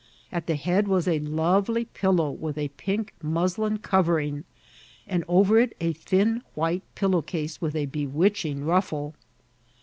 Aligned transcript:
At 0.31 0.47
the 0.47 0.55
head 0.55 0.87
was 0.87 1.07
a 1.07 1.19
lovely 1.19 1.85
pillow 1.85 2.31
with 2.31 2.57
a 2.57 2.69
pink 2.69 3.13
muslin 3.21 3.77
covering, 3.77 4.45
and 5.05 5.23
over 5.27 5.59
it 5.59 5.77
a 5.79 5.93
thin 5.93 6.41
white 6.55 6.81
pillow* 6.95 7.21
case 7.21 7.61
with 7.61 7.75
a 7.75 7.85
bewitching 7.85 8.65
ruffle. 8.65 9.13